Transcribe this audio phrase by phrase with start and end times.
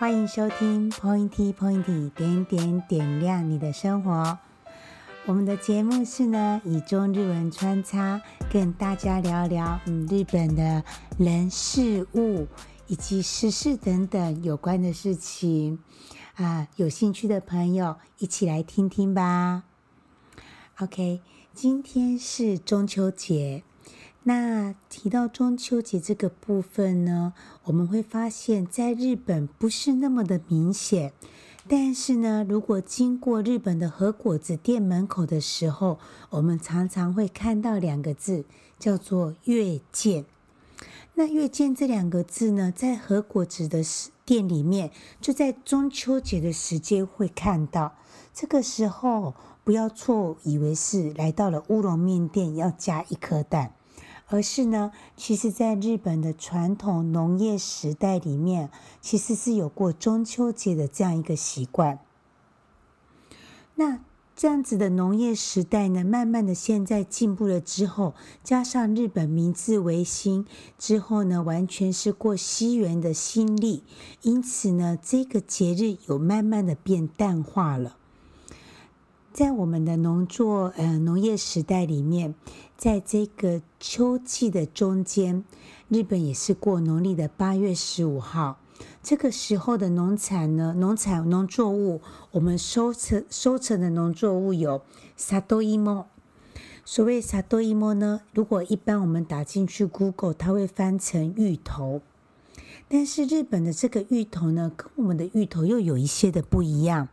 [0.00, 4.38] 欢迎收听 Pointy Pointy 点点点亮你的生活。
[5.26, 10.82] 我们的节目是呢，以中日文穿插，跟大家聊聊嗯日本的
[11.18, 12.48] 人事物
[12.86, 15.78] 以及时事等等有关的事情
[16.36, 16.66] 啊。
[16.76, 19.64] 有兴趣的朋友一起来听听吧。
[20.78, 21.20] OK，
[21.52, 23.64] 今天是中秋节。
[24.24, 27.32] 那提到中秋节这个部分呢，
[27.64, 31.12] 我们会发现，在日本不是那么的明显。
[31.68, 35.98] 但是呢，如果经过日本的和果子店门口的时候，
[36.30, 38.44] 我们常常会看到两个字，
[38.78, 40.24] 叫做“月见”。
[41.14, 43.82] 那“月见”这两个字呢，在和果子的
[44.24, 44.90] 店里面，
[45.20, 47.94] 就在中秋节的时间会看到。
[48.34, 53.74] 这个时候，不要错以为是来到了乌龙面店要加一颗蛋。
[54.32, 61.98] 而是呢，其实，在日本的传统农业时代里面，其实是有过中秋节的这样一个习惯。
[63.74, 63.98] 那
[64.36, 68.14] 这样子的农业时代呢，慢慢的现在进步了之后，
[68.44, 70.46] 加上日本明治维新
[70.78, 73.82] 之后呢，完全是过西元的新历，
[74.22, 77.96] 因此呢，这个节日有慢慢的变淡化了。
[79.33, 82.33] 在我们的农作呃农业时代里面，
[82.77, 85.43] 在这个秋季的中间，
[85.89, 88.59] 日本也是过农历的八月十五号。
[89.03, 94.81] 这个时候的农产呢，农产农作物，我们收成收成的农作物有
[95.17, 96.05] さといも。
[96.85, 102.01] 所谓さといも呢，如果一般我们打进去 Google，它会翻成芋头。
[102.87, 107.09] 但是日本的这个芋头呢，跟我们的芋头又有一些的不一样。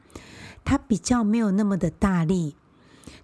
[0.67, 2.57] 它比较没有那么的大粒，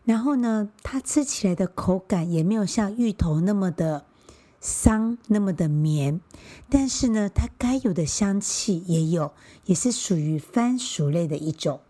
[0.05, 4.05] 然后呢，它吃起来的口感也没有像芋头那么的
[4.61, 6.21] 香，那么的绵，
[6.69, 9.33] 但是呢，它该有的香气也有，
[9.67, 11.81] 也是属于番薯类的一种。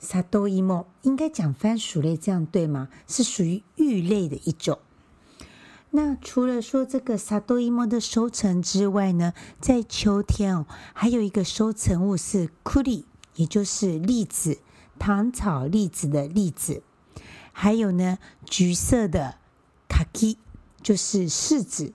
[0.00, 2.88] さといも应该讲番薯类，这样对吗？
[3.08, 4.78] 是属于芋类的一种。
[5.90, 12.48] 那除了说这个さといも的收成之外呢，在秋天哦，还有一个收成物是
[12.84, 14.58] 栗，也就是栗子。
[14.99, 16.83] 糖炒栗子的栗子，
[17.51, 19.35] 还有呢，橘色的
[19.87, 20.37] 卡基
[20.81, 21.93] 就是柿子。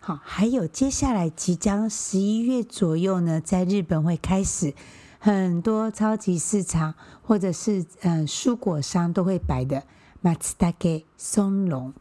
[0.00, 4.74] 好，还有接下来即将十一月左右呢，在日本会开始
[5.18, 9.84] 很多超级市场或者是嗯、蔬果商都会摆的
[10.22, 10.36] 松
[10.70, 11.94] 茸松茸。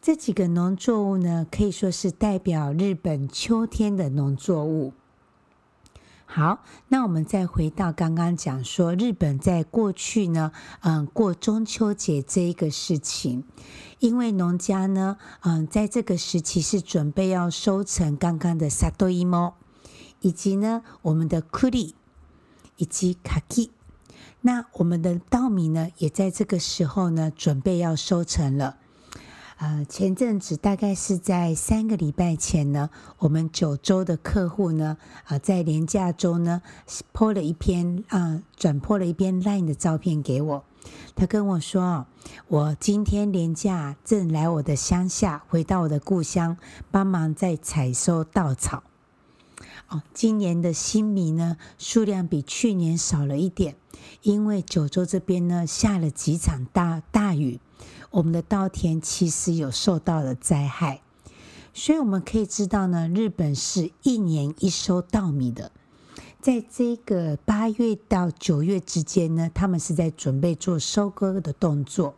[0.00, 4.92] 这几个农作物呢，可以说是代表日本秋天的农作物。
[6.31, 6.59] 好，
[6.89, 13.45] 那我们再回到刚刚讲说，日本在过去呢，嗯，过中秋节这一个事情，
[13.99, 19.53] 因为农家呢，嗯，在这个时期是准备要收成刚刚的さといも，
[20.19, 21.93] 以及呢，我们的栗，
[22.75, 23.69] 以及かき，
[24.41, 28.75] 那我们的稻米呢，也在这个时候呢，准备要收成了。
[29.62, 34.96] 呃，前阵子大概是在三个礼拜前呢，我们九州的客户呢，
[35.26, 36.62] 啊、在连假中呢
[37.14, 40.64] ，po 了一篇啊，转 po 了一篇 LINE 的照片给我。
[41.14, 42.08] 他跟我说，
[42.48, 46.56] 我今天连假正来我的乡下，回到我的故乡，
[46.90, 48.82] 帮忙在采收稻草。
[49.86, 53.76] 哦，今年的新米呢，数量比去年少了一点，
[54.22, 57.60] 因为九州这边呢，下了几场大大雨。
[58.12, 61.00] 我们的稻田其实有受到了灾害，
[61.74, 65.72] 所以我们可以知道呢，日本是一年一收稻米的。
[66.40, 72.14] 在这个八月到九月之间呢，他们是在准备做收割的动作。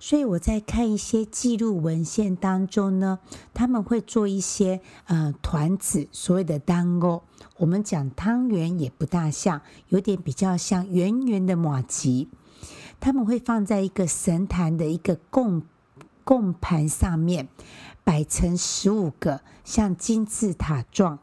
[0.00, 3.18] 所以我在看一些记录文献当中呢，
[3.54, 7.20] 他们会做一些呃团子，所谓的団子。
[7.56, 12.28] 我们讲汤圆也不大像，有点比较像圆圆的马吉。
[13.00, 15.62] 他们会放在一个神坛的一个供
[16.24, 17.48] 供盘上面，
[18.04, 21.18] 摆成十五个像金字塔状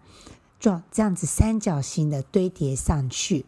[0.60, 3.46] 状这样子三角形的堆叠上去。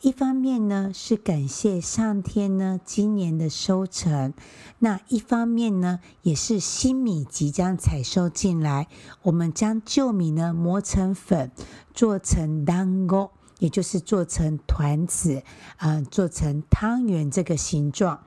[0.00, 4.34] 一方面呢是感谢上天呢今年的收成，
[4.80, 8.88] 那一方面呢也是新米即将采收进来，
[9.22, 11.52] 我们将旧米呢磨成粉，
[11.94, 13.30] 做成蛋糕。
[13.62, 15.44] 也就是做成团子，
[15.76, 18.24] 啊、做成汤圆这个形状。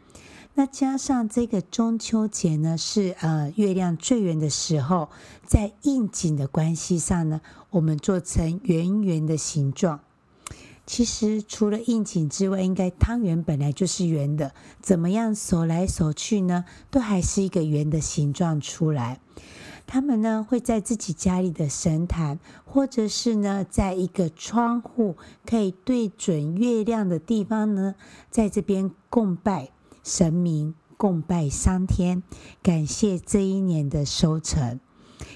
[0.54, 5.10] 那加上这个中秋节呢，是呃月亮最圆的时候，
[5.46, 7.42] 在应景的关系上呢，
[7.72, 10.00] 我们做成圆圆的形状。
[10.86, 19.20] 其实除了应景之外，应该汤圆本来就是圆的，怎么样手来手去呢，都还是一个圆的形状出来。
[19.88, 25.16] 他们呢会在自己家里的神坛，或者是呢在一个窗户
[25.46, 27.96] 可以对准月亮的地方呢，
[28.30, 29.70] 在这边供拜
[30.04, 32.24] 神明，供拜上天，
[32.62, 34.80] 感谢这一年的收成。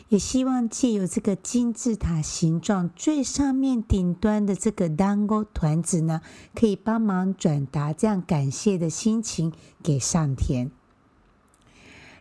[0.09, 6.21] 也希望借由这个金字塔形状最上面顶端的这个団子团子呢，
[6.55, 9.53] 可以帮忙转达这样感谢的心情
[9.83, 10.71] 给上天。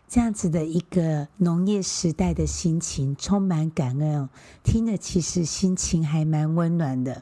[0.09, 4.29] 这样子的一个农业时代的心情，充满感恩哦。
[4.63, 7.21] 听了其实心情还蛮温暖的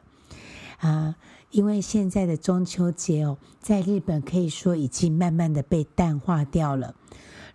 [0.78, 1.16] 啊，
[1.50, 6.94] 因为现在的中秋节哦，在日本可以说已经慢慢的被淡化掉了。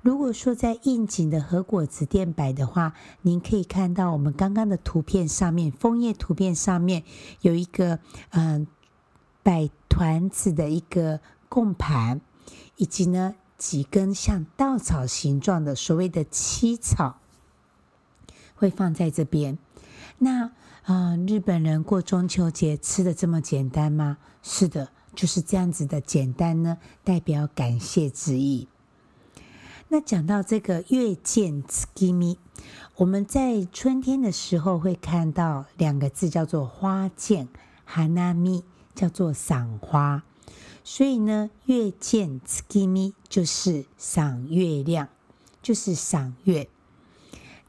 [0.04, 2.94] 如果说在应景的和果子店摆的话，
[3.24, 7.04] 您可以看到我们刚刚的图片上面，枫叶图片上面
[7.42, 7.98] 有一个
[8.30, 8.68] 嗯
[9.42, 12.22] 摆团子的一个供盘，
[12.76, 17.20] 以及呢几根像稻草形状的所谓的七草，
[18.56, 19.58] 会放在这边。
[20.20, 20.46] 那
[20.84, 24.18] 啊、嗯，日本人过中秋节吃的这么简单吗？
[24.42, 28.68] 是的，就是这样子的简单呢，代表感谢之意。
[29.88, 31.64] 那讲到这个月见月
[31.94, 32.38] 见，
[32.96, 37.48] 我们在春天的时候会看到两个字叫做花见，
[37.86, 38.64] 哈娜咪
[38.94, 40.24] 叫做赏花，
[40.84, 45.10] 所以呢，月见月见就是赏月亮，
[45.62, 46.68] 就是赏月。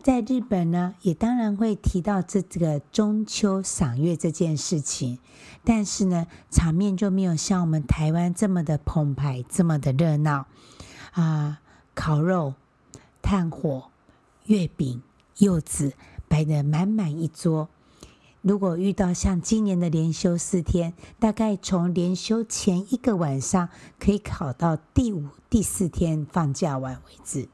[0.03, 5.19] 在日本呢，也当然会提到这这个中秋赏月这件事情，
[5.65, 10.47] 但是呢，场面就没有像我们台湾这么的澎湃，这么的热闹
[11.13, 11.61] 啊。
[11.95, 12.55] 烤肉、
[13.23, 13.85] 炭火、
[14.47, 15.01] 月饼、
[15.39, 15.93] 柚子
[16.27, 17.69] 摆得满满一桌。
[18.45, 27.49] 如果遇到像今年的连休四天，大概从连休前一个晚上可以考到第五、第四天放假完为止。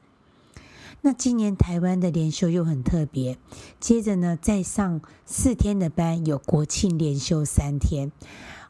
[0.99, 3.37] 那今年台湾的连休又很特别，
[3.79, 8.11] 接着呢再上四天的班，有国庆连休三天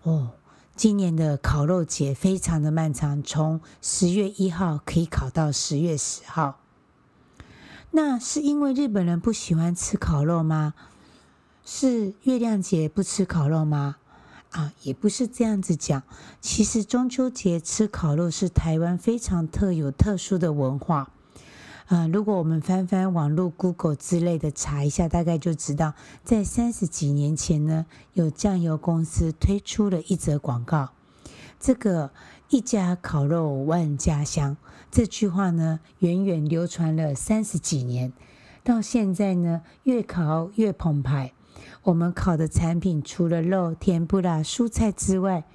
[0.03, 0.33] 哦。
[0.75, 6.59] 今年的烤肉节非常的漫长，从十月一号可以烤到十月十号。
[7.89, 10.75] 那是因为日本人不喜欢吃烤肉吗？
[11.63, 13.97] 是月亮节不吃烤肉吗？
[14.49, 16.03] 啊，也不是这样子讲。
[16.41, 21.11] 其实中秋节吃烤肉是台湾非常特有、特殊的文化。
[21.87, 25.93] 啊，如果我们翻翻网络、Google 之类的查一下，大概就知道，
[26.23, 30.89] 在三十几年前呢，有酱油公司推出了一则广告。
[31.59, 32.11] 这个
[32.49, 34.57] “一家烤肉万家香”
[34.89, 38.11] 这句话呢，远远流传了三十几年，
[38.63, 41.33] 到现在呢，越烤越澎湃。
[41.83, 45.45] 我们烤的产品除了肉、甜不辣、蔬菜之外，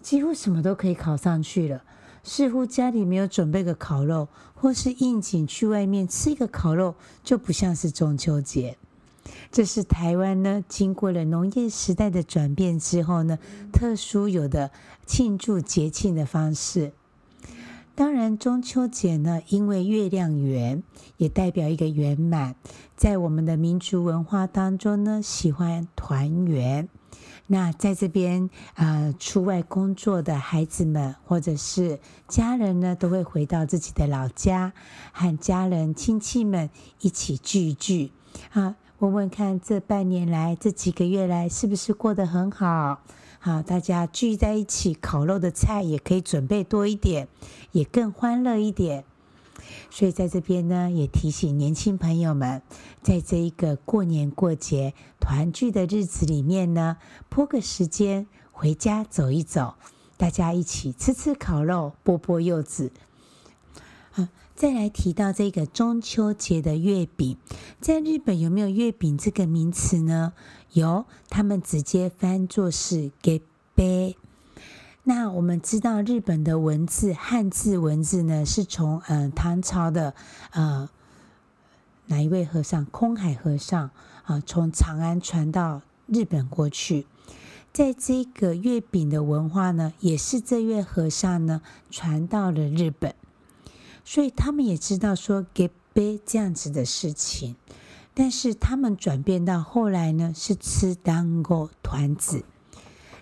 [0.00, 1.82] 几乎什么都可以烤上去了。
[2.22, 8.76] 似乎家里没有准备个烤肉，或是应景去外面吃一个烤肉，就不像是中秋节。
[9.52, 13.38] 这是台湾呢，经过了农业时代的转变之后呢，
[13.72, 14.72] 特殊有的
[15.06, 16.92] 庆祝节庆的方式。
[17.96, 20.82] 当然，中秋节呢，因为月亮圆，
[21.16, 22.54] 也代表一个圆满。
[22.94, 26.90] 在我们的民族文化当中呢，喜欢团圆。
[27.46, 31.98] 那在这边啊、出外工作的孩子们或者是
[32.28, 34.74] 家人呢，都会回到自己的老家，
[35.12, 36.68] 和家人亲戚们
[37.00, 38.12] 一起聚一聚。
[38.52, 43.00] 啊，问问看，这半年来，这几个月来，是不是过得很好？
[43.46, 47.28] 好，大家聚在一起，烤肉的菜也可以准备多一点，
[47.70, 49.04] 也更欢乐一点。
[49.88, 52.60] 所以在这边呢，也提醒年轻朋友们，
[53.04, 56.96] 在这一个过年过节团聚的日子里面呢，
[57.28, 59.74] 拨个时间回家走一走，
[60.16, 62.90] 大家一起吃吃烤肉，剥剥柚子。
[64.16, 67.36] 啊，再来提到这个中秋节的月饼，
[67.80, 70.32] 在日本有没有月饼这个名词呢？
[70.72, 73.40] 有，他们直接翻作是月
[73.74, 74.14] 饼。
[75.04, 80.14] 那我们知道日本的文字汉字文字呢，是从呃唐朝的
[80.50, 80.88] 呃
[82.06, 82.84] 哪一位和尚？
[82.86, 83.90] 空海和尚
[84.24, 87.06] 啊、从长安传到日本过去，
[87.72, 93.14] 在这个月饼的文化呢，也是这位和尚呢传到了日本，
[94.04, 97.54] 所以他们也知道说月饼这样子的事情，
[98.18, 102.44] 但是他们转变到后来呢，是吃団子团子。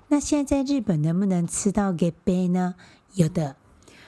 [0.07, 2.77] 那现在在日本能不能吃到月饼呢？
[3.15, 3.57] 有的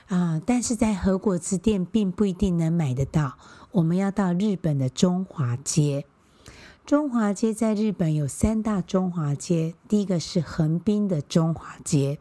[0.06, 3.36] 啊，但是在和果子店并不一定能买得到。
[3.72, 6.06] 我们要到日本的中华街。
[6.84, 12.20] 中华街在日本有三大中华街，第一个是横滨的中华街，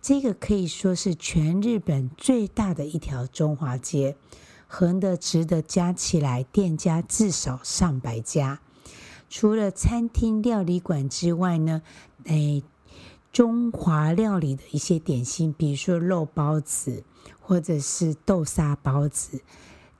[0.00, 4.16] 这个可以说是全日本最大的一条中华街。
[4.66, 8.60] 横的、直的加起来，店家至少上百家。
[9.28, 11.82] 除了餐厅料理馆之外呢，
[12.24, 12.62] 诶，
[13.32, 17.04] 中华料理的一些点心，比如说肉包子，
[17.40, 19.40] 或者是豆沙包子、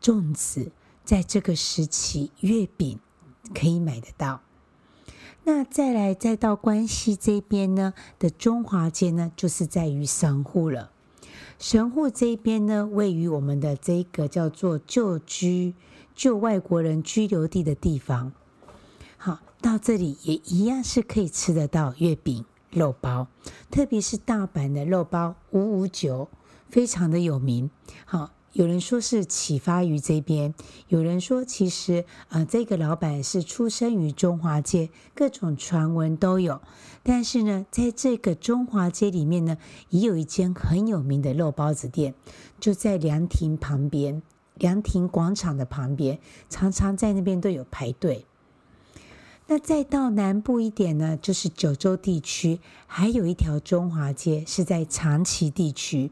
[0.01, 0.71] 粽子，
[1.05, 2.99] 在这个时期，月饼
[3.55, 4.41] 可以买得到。
[5.45, 10.91] 那再来，再到关西这边呢的中华街呢，就是在于神户了。
[11.59, 15.75] 神户这边呢，位于我们的这个叫做旧居、
[16.15, 18.33] 旧外国人居留地的地方。
[19.17, 23.27] 好，到这里也一样是可以吃得到月饼、肉包，
[23.71, 26.29] 特别是大阪的肉包五五九，
[26.69, 27.71] 非常的有名。
[28.05, 28.36] 好。
[28.57, 30.55] 有人说是启发于这边，
[30.89, 36.63] 有人说其实呃这个老板是出生于中华街，各种传闻都有。
[37.03, 39.59] 但是呢，在这个中华街里面呢，
[39.91, 42.15] 也有一间很有名的肉包子店，
[42.59, 44.23] 就在凉亭旁边，
[44.55, 48.25] 凉亭广场的旁边，常常在那边都有排队。
[49.49, 56.11] 那再到南部一点呢，就是九州地区，还有一条中华街是在长崎地区。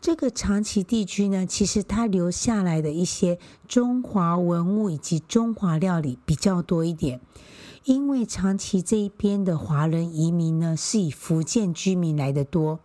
[0.00, 7.20] 这个长崎地区呢，其实它留下来的一些中华文物以及中华料理比较多一点。
[7.84, 12.80] 因为长崎这一边的华人移民呢，是以福建居民来的多。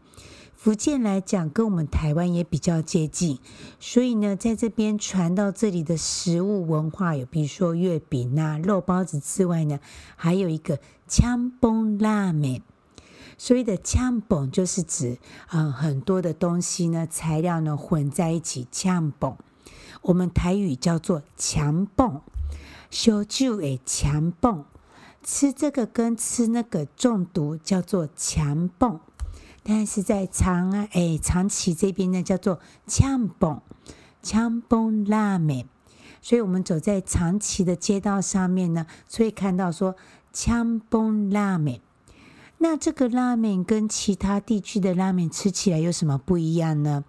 [0.55, 3.37] 福建来讲，跟我们台湾也比较接近，
[3.81, 9.79] 所以呢，在这边传到这里的食物文化有，比如说月饼啊、肉包子之外呢，
[10.15, 12.61] 还有一个枪崩拉面。
[13.37, 15.17] 所谓的呛蹦就是指，
[15.51, 19.37] 嗯，很多的东西呢，材料呢混在一起呛蹦。
[20.03, 22.21] 我们台语叫做强蹦，
[22.89, 24.65] 烧酒诶强蹦，
[25.23, 28.99] 吃这个跟吃那个中毒叫做强蹦。
[29.63, 33.61] 但是在长安诶长崎这边呢叫做呛蹦，
[34.21, 35.67] 呛蹦拉面。
[36.21, 39.95] 所以我们走在长崎的街道上面呢，所以看到说
[40.33, 41.81] 呛蹦拉面。
[42.59, 47.03] 那这个拉面跟其他地区的拉面吃起来有什么不一样呢？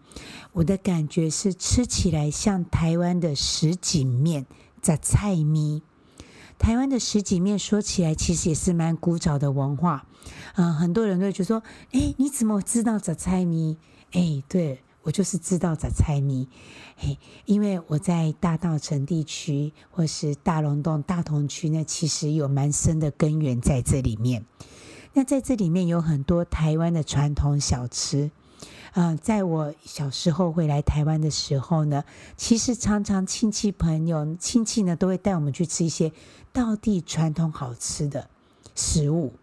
[0.52, 4.46] 我的感觉是吃起来像台湾的什锦面、
[4.80, 5.82] 杂菜米。
[6.58, 10.06] 台湾的什锦面说起来其实也是蛮古早的文化，
[10.54, 13.76] 嗯、很多人都会觉得说，哎，你怎么知道杂菜米？
[14.12, 16.48] 哎，对，我就是知道杂菜米，
[16.96, 24.44] 嘿，因为我在大稻埕地区或是大龙洞、大同区呢，其实有蛮深的根源在这里面。
[25.16, 28.32] 那在这里面有很多台湾的传统小吃，
[28.94, 32.04] 嗯、在我小时候回来台湾的时候呢，
[32.36, 36.12] 其实常常亲戚朋友亲戚呢都会带我们去吃一些
[36.52, 38.28] 道地传统好吃的
[38.74, 39.34] 食物。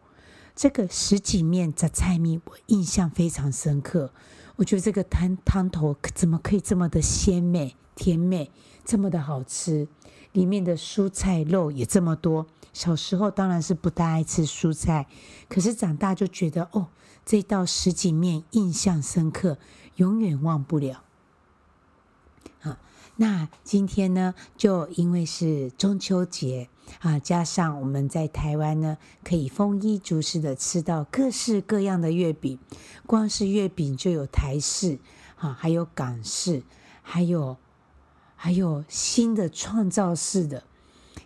[0.54, 4.12] 这个十几面杂菜米，我印象非常深刻。
[4.58, 8.52] 我觉得这个汤汤头怎么可以这么的鲜美甜美，
[8.84, 9.88] 这么的好吃，
[10.34, 12.46] 里面的蔬菜肉也这么多。
[12.74, 15.08] 小时候当然是不大爱吃蔬菜，
[15.50, 16.88] 可是长大就觉得哦，
[17.26, 19.58] 这道什锦面印象深刻，
[19.98, 21.04] 永远忘不了。
[22.60, 22.78] 好，
[23.18, 32.58] 那今天呢，就因为是中秋节啊，加上我们在台湾呢，可以丰衣足食的吃到各式各样的月饼，
[33.06, 35.00] 光是月饼就有台式
[35.36, 36.64] 啊，还有港式，
[37.02, 37.58] 还有
[38.36, 40.64] 还有新的创造式的。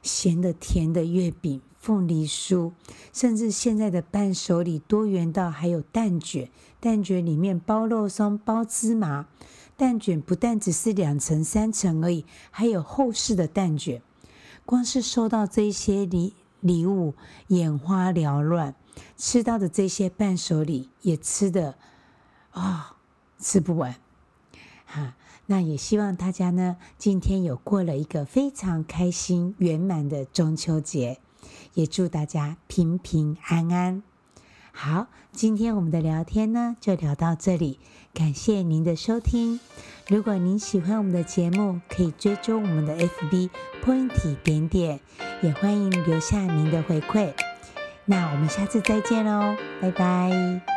[0.01, 2.71] 咸的、甜的月饼、凤梨酥，
[3.13, 6.49] 甚至现在的伴手礼多元到还有蛋卷，
[6.79, 9.27] 蛋卷里面包肉松、包芝麻。
[9.77, 14.01] 蛋卷不但只是两层、三层而已，还有厚实的蛋卷。
[14.65, 17.13] 光是收到这些礼礼物，
[17.47, 18.73] 眼花缭乱；
[19.17, 21.75] 吃到的这些伴手礼，也吃得
[22.51, 22.95] 啊、
[23.37, 23.95] 吃不完。
[24.85, 25.15] 哈。
[25.47, 31.19] 那也希望大家呢，今天有过了一个非常开心圆满的中秋节，
[31.73, 34.01] 也祝大家平平安安。
[34.71, 37.79] 好，今天我们的聊天呢就聊到这里，
[38.13, 39.59] 感谢您的收听。
[40.07, 43.49] 如果您喜欢我们的节目，可以追踪我们的 FB
[43.83, 44.99] Point 点点，
[45.41, 47.33] 也欢迎留下您的回馈。
[48.03, 50.74] 那我们下次再见喽，拜拜。